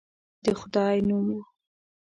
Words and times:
د 0.43 0.45
خدای 0.59 0.97
نوم 1.07 1.27
وو. 1.35 1.41